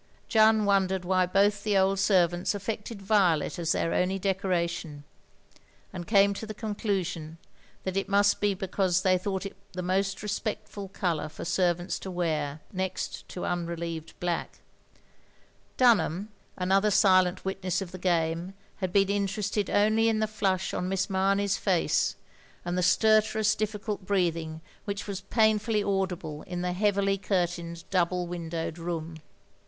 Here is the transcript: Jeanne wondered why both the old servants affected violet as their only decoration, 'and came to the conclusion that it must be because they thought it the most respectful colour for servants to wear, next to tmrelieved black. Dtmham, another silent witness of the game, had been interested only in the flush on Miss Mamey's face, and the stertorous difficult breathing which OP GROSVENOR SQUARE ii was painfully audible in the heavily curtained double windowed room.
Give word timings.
Jeanne 0.27 0.65
wondered 0.65 1.05
why 1.05 1.27
both 1.27 1.61
the 1.63 1.77
old 1.77 1.99
servants 1.99 2.55
affected 2.55 3.03
violet 3.03 3.59
as 3.59 3.71
their 3.73 3.93
only 3.93 4.17
decoration, 4.17 5.03
'and 5.93 6.07
came 6.07 6.33
to 6.33 6.47
the 6.47 6.55
conclusion 6.55 7.37
that 7.83 7.95
it 7.95 8.09
must 8.09 8.41
be 8.41 8.55
because 8.55 9.03
they 9.03 9.15
thought 9.15 9.45
it 9.45 9.55
the 9.73 9.83
most 9.83 10.23
respectful 10.23 10.87
colour 10.87 11.29
for 11.29 11.45
servants 11.45 11.99
to 11.99 12.09
wear, 12.09 12.61
next 12.73 13.27
to 13.29 13.41
tmrelieved 13.41 14.13
black. 14.19 14.61
Dtmham, 15.77 16.29
another 16.57 16.89
silent 16.89 17.45
witness 17.45 17.79
of 17.79 17.91
the 17.91 17.99
game, 17.99 18.55
had 18.77 18.91
been 18.91 19.07
interested 19.09 19.69
only 19.69 20.09
in 20.09 20.17
the 20.17 20.25
flush 20.25 20.73
on 20.73 20.89
Miss 20.89 21.11
Mamey's 21.11 21.57
face, 21.57 22.15
and 22.65 22.75
the 22.75 22.81
stertorous 22.81 23.53
difficult 23.53 24.03
breathing 24.07 24.61
which 24.85 25.01
OP 25.03 25.05
GROSVENOR 25.05 25.15
SQUARE 25.15 25.15
ii 25.15 25.27
was 25.27 25.35
painfully 25.75 25.83
audible 25.83 26.41
in 26.47 26.63
the 26.63 26.73
heavily 26.73 27.19
curtained 27.19 27.83
double 27.91 28.25
windowed 28.25 28.79
room. 28.79 29.17